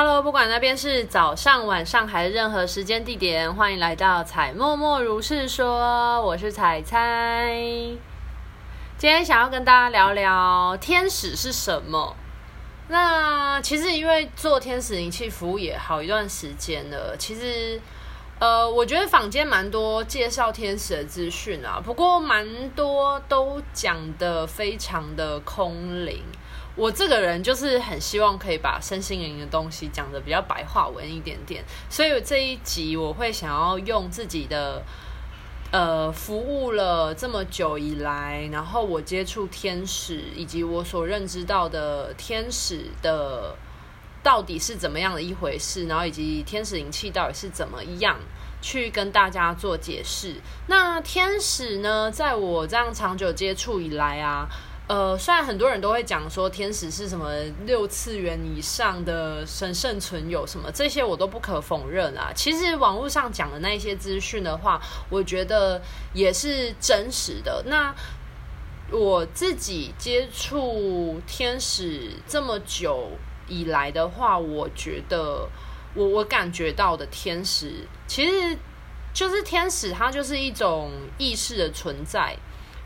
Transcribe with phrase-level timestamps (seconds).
[0.00, 7.52] Hello，不管那边是早上、晚上还是任何时间地点，欢迎来到彩默默如是说，我是彩彩。
[8.96, 12.14] 今天想要跟大家聊聊天使是什么。
[12.86, 17.80] 那其实因为做天使灵气服务也好一段时间了，其实
[18.38, 26.22] 呃，我觉得坊间蛮多介绍天使的资讯啊，不过蛮多都讲得非常的空灵。
[26.78, 34.80] 我这个人就是很希望可以把身心灵的东西讲得比较白话文一点点，所以这一集我会想要用自己的
[35.72, 43.56] 呃服务了这么久以来，然后我接触天使以及我所认知到的天使的
[44.22, 48.16] 到底是怎么样的一回事，然后以及天使灵气到底是怎么样
[48.62, 50.36] 去跟大家做解释。
[50.68, 54.46] 那天使呢，在我这样长久接触以来啊。
[54.88, 57.30] 呃，虽然很多人都会讲说天使是什么
[57.66, 62.32] 六次元以上的神圣存有什么，这些我都不可否认啊。
[62.34, 65.82] 其实网络上讲的那些资讯的话，我觉得
[66.14, 67.62] 也是真实的。
[67.66, 67.94] 那
[68.90, 73.10] 我自己接触天使这么久
[73.46, 75.46] 以来的话，我觉得
[75.94, 78.56] 我我感觉到的天使，其实
[79.12, 82.34] 就是天使，它就是一种意识的存在。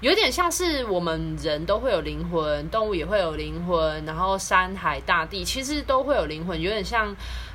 [0.02, 7.14] 有点像是我们人都会有灵魂，动物也会有灵魂，然后山海大地其实都会有灵魂，有点像，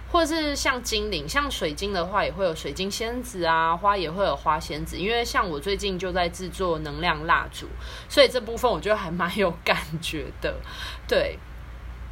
[0.10, 4.98] 或是像精灵，像水晶的话也会有水晶仙子啊，花也会有花仙子。
[4.98, 7.68] 因为像我最近就在制作能量蜡烛，
[8.08, 10.56] 所以这部分我觉得还蛮有感觉的，
[11.06, 11.38] 对。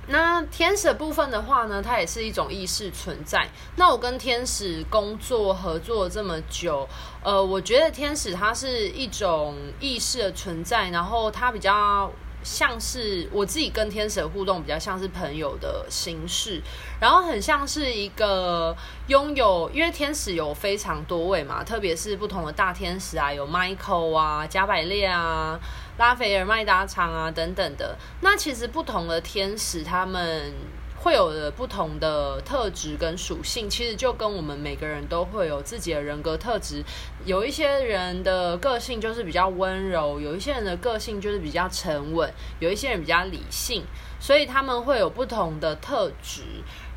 [0.07, 3.47] 那天使部分的话呢，它也是一种意识存在。
[3.75, 6.87] 那我跟天使工作合作这么久，
[7.23, 12.11] 呃，我觉得天使它是一种意识的存在，然后它比较
[12.43, 16.61] 像是我自己跟天使的互动，比较像是朋友的形式，
[16.99, 25.59] 然后很像是一个拥有，因为天使有非常多位嘛，特别是不同的大天使啊，有 Michael 啊、加百列啊。
[25.97, 27.97] 拉斐尔、麦达长啊，等等的。
[28.21, 30.53] 那其实不同的天使，他们
[30.97, 36.83] 会有的不同的特质跟属性，其实就跟我们每个人都会有自己的人格特质。
[37.25, 43.83] 有一些人的个性就是比较温柔，有一些人的个性就是比较沉稳，有一些人比较理性，
[44.19, 46.41] 所以他们会有不同的特质。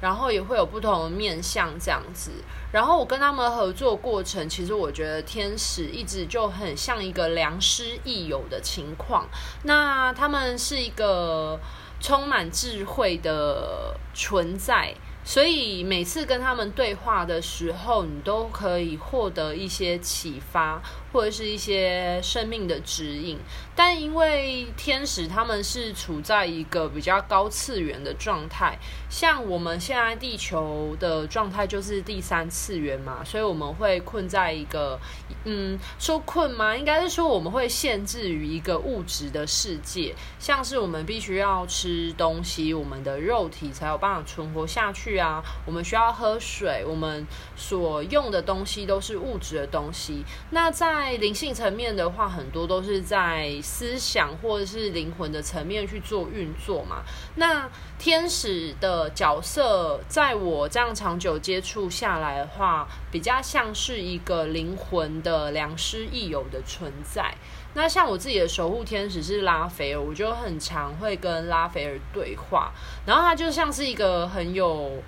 [0.00, 2.30] 然后也会有不同的面相这样子，
[2.72, 9.26] 然后我跟他们合作过程，其实我觉得天使一直就很像一个良师益友的情况。
[9.64, 11.58] 那他们是一个
[12.00, 14.94] 充满智慧的存在。
[15.28, 20.80] 所以每次跟他们对话的时候，你都可以获得一些启发，
[21.12, 23.36] 或者是一些生命的指引。
[23.76, 28.78] 但因为天使他们是处在一个比较高次元的状态，
[29.10, 34.98] 像我们现在地球的状态就是第三次元嘛，所以我们会困在一个，
[35.44, 36.74] 嗯，说困吗？
[36.74, 45.17] 应该是说我们会限制于一个物质的世界，像是我们必须要吃东西，我们的肉体才有办法存活下去。
[45.18, 50.24] 啊，我们需要喝水，我们所用的东西都是物质的东西。
[50.50, 57.02] 那在灵性层面的话，很多都是在思想或者是灵魂的层面去做运作嘛。
[57.36, 57.68] 那
[57.98, 67.34] 天使的角色，在我这样长久接触下来的话，比较像是一个灵魂的良师益友的存在。
[67.80, 72.72] 那像我自己的守护天使是拉斐尔，我就很常会跟拉斐尔对话，
[73.06, 75.00] 然后他就像是一个很有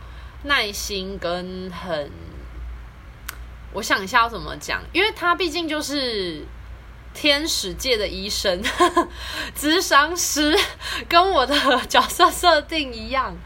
[0.44, 2.08] 耐心跟很，
[3.72, 6.44] 我想一下要怎么讲，因为他毕竟就是
[7.12, 8.62] 天使界的医生、
[9.58, 10.56] 咨商师，
[11.08, 13.36] 跟我的角色设定一样，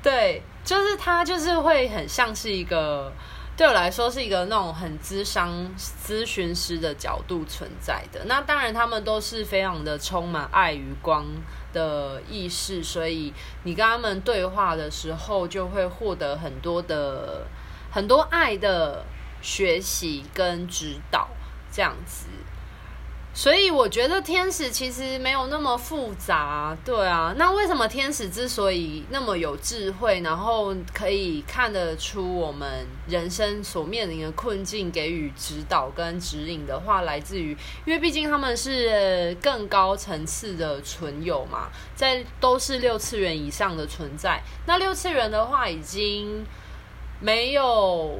[0.00, 3.12] 对，就是他就是会很像是一个。
[3.56, 8.24] 对我来说是一个那种很咨商咨询师的角度存在的。
[8.24, 11.26] 那当然，他们都是非常的充满爱与光
[11.72, 13.34] 的意识，所以
[13.64, 17.46] 你跟他们对话的时候，就会获得很多的
[17.90, 19.04] 很多爱的
[19.42, 21.28] 学习跟指导，
[21.70, 22.28] 这样子。
[23.32, 27.32] 所以我觉得天使其实没有那么复杂，对啊。
[27.38, 37.56] 那为什么天使之所以那么有智慧，然后可以看得出我们人生所面临的困境，给予指导跟指引的话，来自于，
[37.86, 44.42] 因为毕竟他们是更高层次的存有嘛，在都是六次元以上的存在。
[44.66, 46.44] 那六次元的话，已经
[47.20, 48.18] 没有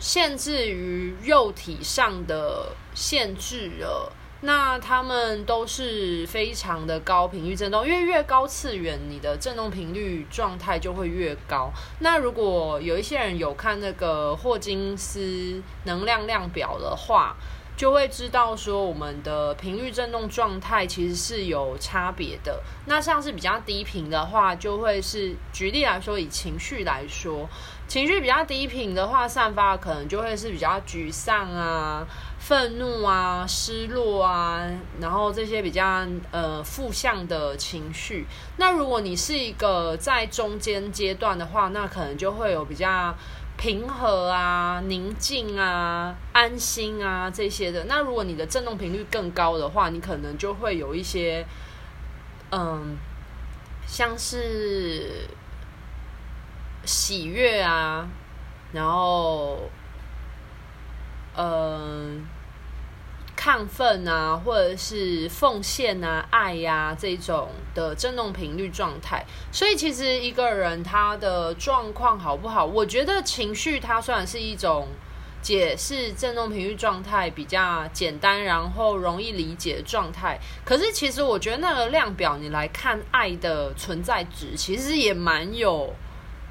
[0.00, 4.12] 限制于肉体上的限制了。
[4.44, 11.70] 那他们都是非常的高频率振动，因为越高次元，你的振动频率状态就会越高。
[12.00, 17.36] 那如果有一些人有看那个霍金斯能量量表的话，
[17.76, 22.62] 就会知道说我们的频率振动状态其实是有差别的。
[22.86, 27.48] 那像是比较低频的话，就会是举例来说，以情绪来说，
[27.88, 32.06] 情绪比较低频的话，散发可能就会是比较沮丧啊。
[32.44, 34.68] 愤怒啊，失落啊，
[35.00, 38.26] 然后这些比较呃负向的情绪。
[38.56, 43.14] 那如果你是一个在中间阶段的话，那可能就会有比较
[43.56, 47.84] 平和啊、宁静啊、安心啊这些的。
[47.84, 51.46] 那如果你的振动频率更高的话，你可能就会有一些
[52.50, 52.98] 嗯，
[53.86, 55.28] 像是
[56.84, 58.08] 喜悦啊，
[58.72, 59.70] 然后。
[61.36, 62.26] 嗯，
[63.36, 69.24] 亢奋啊，或者是奉献啊、爱呀、这种的振动频率状态。
[69.50, 74.88] 所以，其实一个人他的状况好不好，我觉得情绪它虽然是一种
[75.40, 80.38] 解释振动频率状态比较简单，然后容易理解的状态。
[80.64, 85.92] 可是，其实我觉得那个量表你来看爱的存在值，其实也蛮有。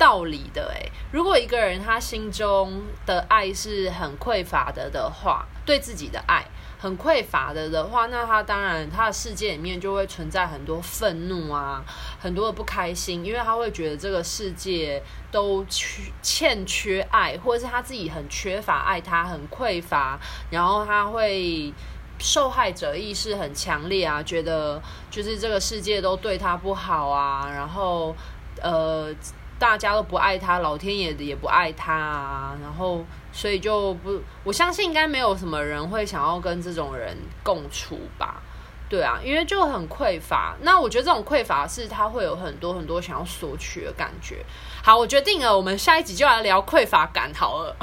[0.01, 6.43] 道理的诶，如果一个人他心中的爱是很匮乏的的话，对自己的爱
[6.79, 11.85] 很匮乏的的话，那他当然他的世界里面就会存在很多愤怒啊，
[12.19, 14.99] 很多的不开心，因为他会觉得这个世界
[15.29, 20.19] 都缺欠缺爱，或者是他自己很缺乏爱，他很匮乏，
[20.49, 21.71] 然后他会
[22.17, 24.81] 受害者意识很强烈啊，觉得
[25.11, 28.15] 就是这个世界都对他不好啊，然后
[28.63, 29.13] 呃。
[29.61, 38.41] 大家都不爱他，老天爷的也不爱他啊，然后所以就不，我相信应该没有什么人会想要跟这种人共处吧？
[38.89, 40.55] 对啊，因为就很匮乏。
[40.61, 44.43] 那我觉得这种匮乏是他会有很多很多想要索取的感觉。
[44.83, 47.75] 好，我决定了，我们下一集就来聊匮乏感好了。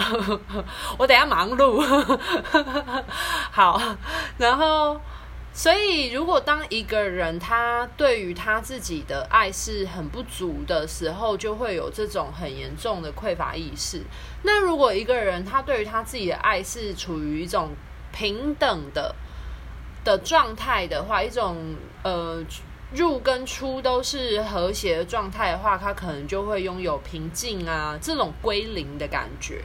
[0.98, 1.80] 我等下忙碌。
[3.52, 3.80] 好，
[4.36, 5.00] 然后。
[5.58, 14.02] 所以，如果当一个人他对于他自己的爱是很不足的时候，就会有这种很严重的匮乏意识。
[14.44, 17.70] 那如果一个人他对于他自己的爱是处于一种
[18.12, 19.12] 平等的
[20.04, 21.74] 的状态的话，一种
[22.04, 22.40] 呃
[22.94, 29.64] 入跟出都是和谐的状态的话，他可能就会拥有平静啊这种归零的感觉。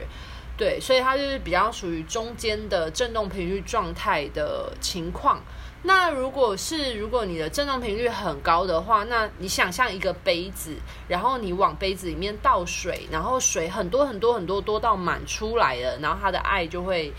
[0.56, 5.40] 对，所以他就是比较属于中间的振动频率状态的情况。
[5.86, 10.74] 那如果是如果你的振动频率很高的话，那你想象一个杯子，
[11.08, 17.12] 然后你往杯子里面倒水，然后水很多很多很多多到满出来了，然后他的爱就会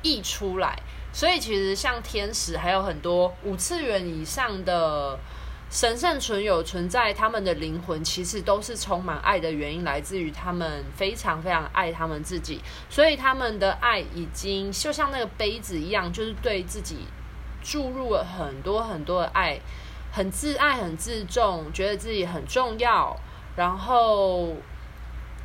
[0.00, 0.80] 溢出来。
[1.12, 5.18] 所以其实像天使还有很多五次元以上的
[5.70, 17.00] 神圣存有存在，他们的灵魂其实都是充满爱的原因，来自于他们非常非常爱他们自己，所以他们的爱已经就像那个杯子一样，就是对自己。
[17.68, 19.60] 注入了很多很多的爱，
[20.10, 23.14] 很自爱、很自重，觉得自己很重要。
[23.56, 24.54] 然后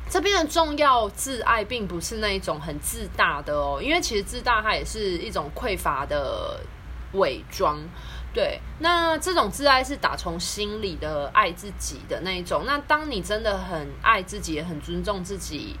[0.08, 6.60] 这边的重要、自爱，并不是那一种很自大的哦，因为其实自大它也是一种匮乏的
[7.12, 7.78] 伪装。
[8.32, 12.64] 对，那这种自爱是打从心里的爱自己的那一种。
[12.64, 15.76] 那当你真的很爱自己，也很尊重自己。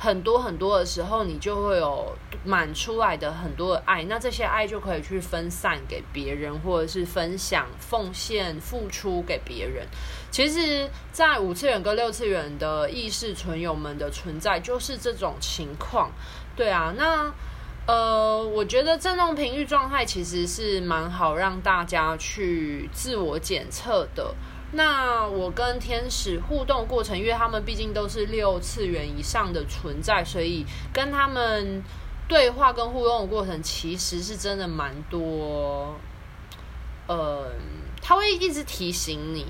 [0.00, 9.84] 很多很多的时候，你就会有满出来的很多的爱，那这些爱就可以去分散给别人，或者是分享、奉献、付出给别人。
[10.30, 16.12] 其实，在五次元跟六次元的意识存有们的存在，就是这种情况。
[16.54, 17.32] 对啊，那
[17.86, 24.32] 呃，我觉得振动频率状态其实是蛮好让大家去自我检测的。
[24.72, 31.82] 那我跟天使互动过程，因为他们毕竟都是六次元以上的存在，所以跟他们
[32.28, 35.94] 对话跟互动的过程，其实是真的蛮多。
[37.06, 37.50] 呃，
[38.02, 39.46] 他会一直提醒你，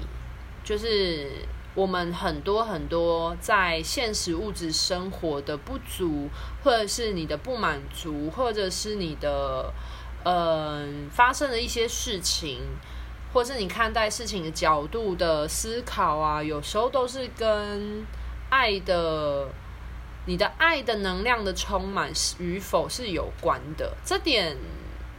[0.62, 1.28] 就是
[1.74, 6.28] 我们很多很多在现实物质生活的不足，
[6.62, 9.74] 或者是你的不满足，或者是你的
[10.22, 12.60] 呃发生的一些事情。
[13.38, 18.04] 或是你看待事情的角度的思考啊，有时候都是跟
[18.50, 19.46] 爱的、
[20.26, 23.96] 你的爱的能量的充满与否是有关的。
[24.04, 24.56] 这点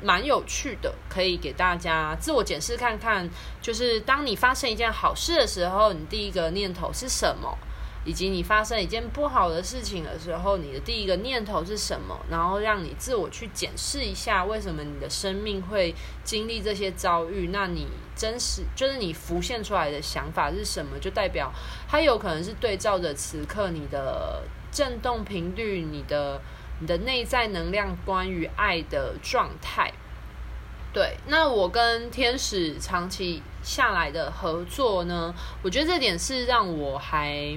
[0.04, 3.30] 蛮有趣的，可以给大家自我检视看看。
[3.62, 7.58] 就是当你发生一件好事的时候，你第一个念头是什么？
[8.10, 12.20] 以及你发生一件不好的事情的时候，你的第一个念头是什么？
[12.28, 17.50] 然后让你自我去检视一下，为什么你的生命会经历这些遭遇？
[17.54, 17.86] 那你
[18.16, 20.98] 真实就是你浮现出来的想法是什么？
[21.00, 21.54] 就代表
[21.88, 26.42] 它有可能是对照着此刻你的振动频率，你的
[26.80, 29.94] 你的内在能量，关于爱的状态。
[30.92, 37.56] 对，那我跟天使长期下来的合作呢，我觉得这点是让我还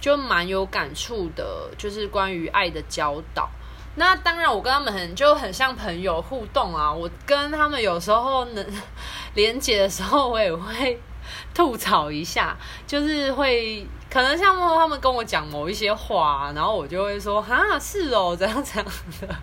[0.00, 3.48] 就蛮有感触的，就是关于爱的教导。
[3.96, 6.92] 那当然，我跟他们很就很像朋友互动啊。
[6.92, 8.64] 我跟他们有时候能
[9.34, 11.00] 连接的时候，我也会
[11.52, 18.88] 吐槽一下，就是会可能像他们跟我讲某一些话，然后我就会说啊，是哦，这样这样
[19.20, 19.36] 的。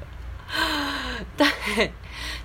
[1.37, 1.91] 对。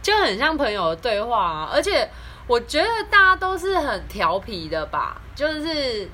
[0.03, 2.11] 就很像朋友的对话啊，而且
[2.47, 6.09] 我觉得大家都是很调皮的吧，就是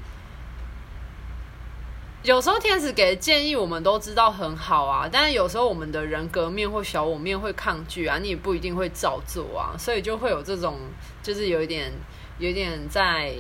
[2.26, 10.76] 有时候天使给的建议我们都知道很好啊，但是有时候我们的人格面或小我面会抗拒啊，你也不一定会照做啊，所以就会有这种
[11.22, 11.92] 就是有一点
[12.38, 13.32] 有一点在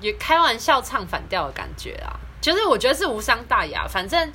[0.00, 4.32] 也开玩笑唱反调的感觉啊，就是我觉得是无伤大雅，反正。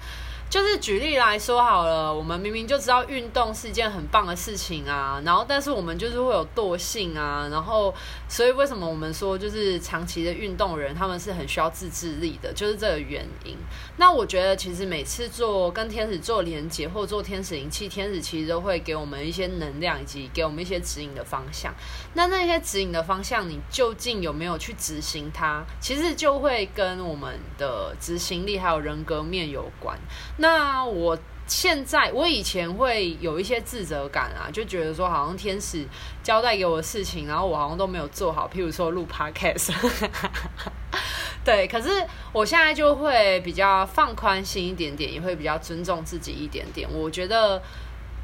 [0.50, 7.94] 就是举例来说好了，我们明明就知道运动是一件很棒的事情啊，然后但是我们就是会有惰性啊，然后
[8.27, 13.56] 所以为什么我们说就是长期的运动人他们是很需要自制力的，就是这个原因。
[13.98, 21.72] 那我觉得其实每次做跟天使做连接或做天使灵气，天使其实都会给我们一些能量以及给我们一些指引的方向。
[22.15, 25.63] 那那些指引的方向，你究竟有没有去执行它？
[25.79, 29.96] 其实就会跟我们的执行力还有人格面有关。
[30.39, 31.17] 那我
[31.48, 35.86] 现在，我以前会有一些自责感啊，就觉得说好像天使
[36.24, 39.72] 交代给我的事情，然后我好像都没有做好，譬如说录 podcast，
[41.46, 41.67] 对。
[41.67, 46.88] 可是我现在就会比较放宽心一点点，也会比较尊重自己一点点。
[46.91, 47.62] 我觉得。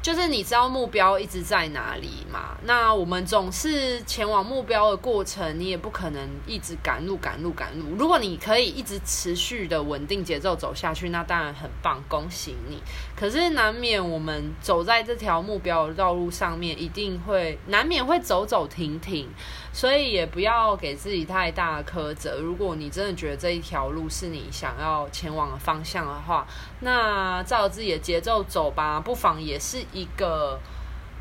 [0.06, 2.56] 就是你知道目标一直在哪里嘛？
[2.62, 7.86] 那我们总是前往目标的过程，你也不可能一直赶路、赶路、赶路。
[7.98, 12.80] 如果你可以一直持续的稳定节奏走下去，那当然很棒，恭喜你。
[13.16, 19.28] 可是难免我们走在这条目标的道路上面，一定会难免会走走停停。
[19.76, 22.40] 所以也不要给自己太大的苛责。
[22.40, 26.46] 如果你真的觉得这一条路是你想要前往的方向的话，
[26.80, 30.58] 那照自己的节奏走吧，不妨也是一个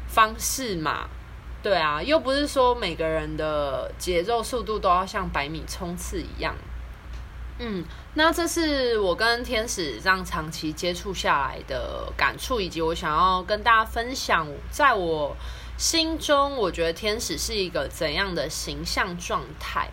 [0.08, 1.10] 方式嘛。
[1.62, 6.56] 对啊，又不是说每个人的节奏速度都要像百米冲刺一样。
[7.60, 7.84] 嗯，
[8.14, 15.36] 那这是我跟天使这样长期接触下来的感触，以及我想要跟大家分享，在我。
[15.78, 19.90] 心中，我觉得天使是一个怎样的形象状态，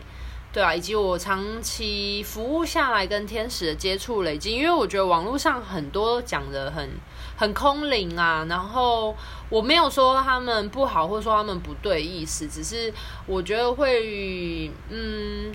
[0.52, 6.90] 对啊，以及我长期服务下来跟天使的接触累积，因为我觉得网络上很多讲的很
[7.36, 9.16] 很空灵啊，然后
[9.48, 12.92] 我没有说他们不好，或者说他们不对意思，只是
[13.26, 15.52] 我觉得会，嗯。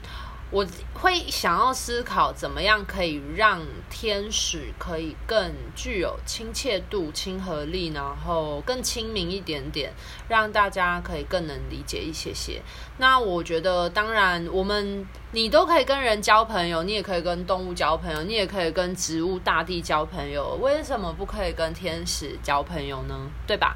[0.49, 9.91] 我会想要思考怎么样可以让天使可以更具有亲切度、亲和力，然后更亲民一点点，
[10.29, 12.61] 让大家可以更能理解一些些。
[12.97, 23.29] 那我觉得，当然，我们你都可以跟人交朋友，你也可以跟动物交朋友，你也可以跟植物、大地交朋友，为什么不可以跟天使交朋友呢？
[23.45, 23.75] 对吧？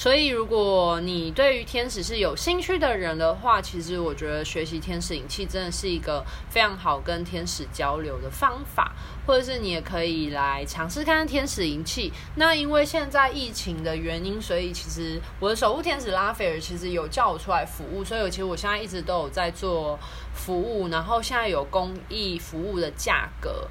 [0.00, 8.94] 所以，如果你对于天使是有兴趣的人的话，其实我觉得学习天使灵气真的是一个非常好跟天使交流的方法，
[9.26, 12.10] 或者是你也可以来尝试看看天使灵气。
[12.36, 19.98] 那因为现在疫情的原因，所以其实我的守护天使拉斐尔其实有叫我出来服务，所以其实我现在一直都有在做
[20.32, 23.68] 服务，然后现在有公益服务的价格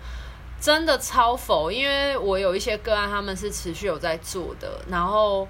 [0.62, 5.48] 真的超否，因为我有一些个案他们是持续有在做的，然后。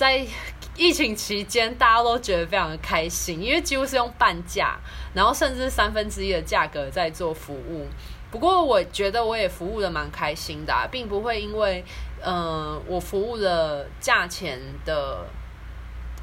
[0.00, 0.26] 在
[0.78, 4.78] 疫情期间，大家都觉得非常的开心，因为几乎是用半价，
[5.12, 7.86] 然后甚至三分之一的价格在做服务。
[8.30, 11.84] 不过，我觉得我也服务的蛮开心的，并不会因为，
[12.22, 15.26] 呃，我服务的价钱的，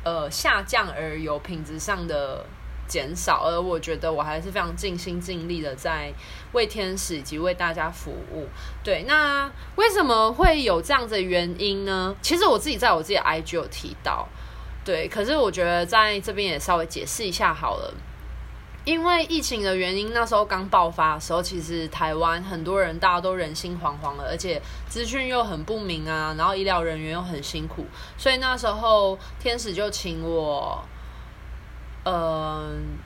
[0.04, 2.44] 呃，下降而有品质上的。
[2.88, 6.14] 减少，而我觉得我还是非常尽心尽力的在
[6.54, 8.48] 为天使以及为大家服务。
[8.84, 12.16] 对，那为什么会有这样的原因呢？
[12.22, 14.28] 其实我自己在我自己的 IG 有提到，
[14.86, 17.94] 对，可是我觉得在这边也稍微解释一下好了。
[18.86, 27.86] 因为疫情的原因，那时候刚爆发的时候，其实台湾很多人大家都人心惶惶了，而且资讯又很不明啊，然后医疗人员又很辛苦，
[28.18, 30.82] 所以那时候天使就请我。
[32.10, 32.98] 嗯，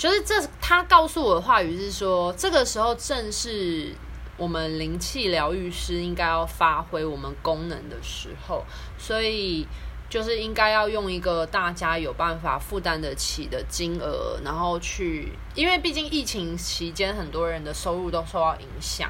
[0.00, 3.94] 就是这他告诉我的话语是说，这个时候正是
[4.38, 8.64] 我们灵气疗愈师应该要发挥我们功能的时候，
[8.96, 9.68] 所以。
[10.10, 19.08] 就是应该要用一个大家有办法负担得起的金额，然后去，因为毕竟疫情期间很多人的收入都受到影响，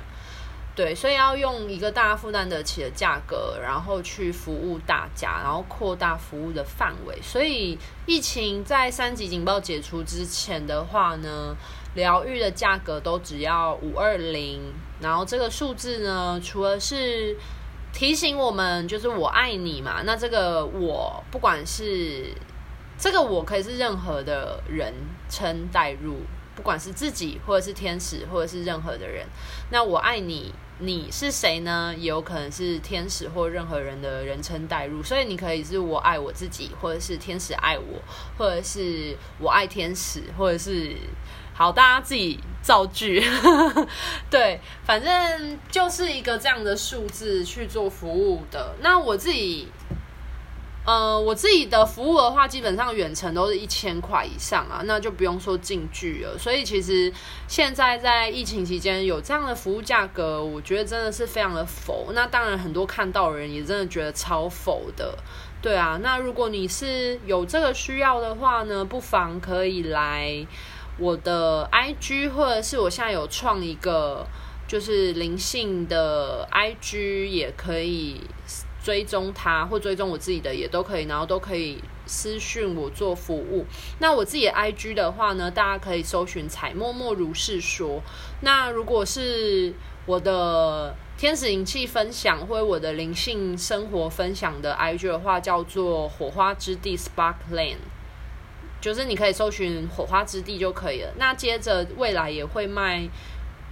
[0.80, 7.20] 对，所以要用一个大家负担得起的价格，然后去服务大家，然后扩大服务的范围。
[7.20, 11.54] 所以疫情在三级警报解除之前的话呢，
[11.94, 14.72] 疗愈的价格都只要五二零，
[15.02, 17.37] 然后这个数字呢，除了是。
[17.92, 20.02] 提醒我们，就是我爱你嘛。
[20.04, 22.32] 那这个我，不管是
[22.96, 24.94] 这个我，可以是任何的人
[25.28, 26.18] 称代入，
[26.54, 29.26] 不管是自己，或者是天使，或者是任何的人。
[29.70, 31.94] 那我爱你，你是谁呢？
[31.99, 35.02] 有可能是天使或任何人的人称代入。
[35.02, 38.00] 所以你可以是我爱我自己，或者是天使爱我，
[38.37, 40.96] 或者是我爱天使，或者是。
[41.52, 43.22] 好，大家自己造句，
[44.30, 48.75] 对，反正就是一个这样的数字去做服务的。
[48.80, 49.68] 那我自己，
[50.87, 56.37] 呃，我自己的服务的话，基本上远程都是一千块以上啊，那就不用说近距了。
[56.38, 57.12] 所以其实
[57.46, 62.12] 现在在疫情期间有这样的服务价格，我觉得真的是非常的否。
[62.14, 65.16] 那当然，很多看到的人也真的觉得超否的，
[65.60, 65.99] 对啊。
[66.02, 70.46] 那如果你是有这个需要的话呢，不妨可以来。
[70.99, 74.26] 我的 IG 或者是我现在有创一个
[74.68, 78.20] 就是灵性的 IG，也可以
[78.82, 83.66] 追踪他，或追踪我自己的也都可以，然后都可以私讯我做服务。
[83.99, 88.02] 那我自己的 IG 的话呢，大家可以搜寻“彩默默如是说”。
[88.40, 89.75] 那如果是
[90.06, 97.76] 我的天使灵气分享或我的灵性生活分享的 IG 的话，叫做“火花之地 Sparkland”。
[98.80, 101.12] 就是你可以搜寻火花之地就可以了。
[101.18, 103.06] 那接着未来也会卖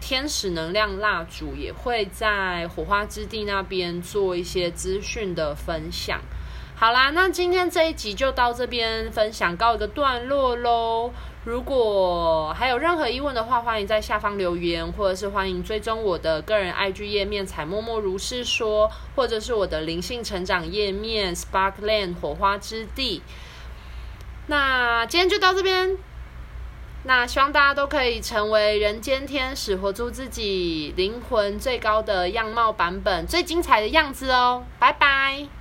[0.00, 6.20] 天使能量蜡烛，也会在火花之地那边做一些资讯的分享。
[6.74, 11.10] 好啦，那今天这一集就到这边分享告一个段落喽。
[11.44, 23.22] 如果还有任何疑问的话，欢迎在下方留言，或者是欢迎追踪我的个人 IG 页面“采默默如是说”，或者是我的灵性成长页面 “Sparkland 火花之地”。
[24.46, 25.98] 那今天就到这边，
[27.04, 34.64] 那希望大家都可以成为人间天使，活出自己灵魂最高的样貌版本，最精彩的样子哦！
[34.78, 35.57] 拜拜。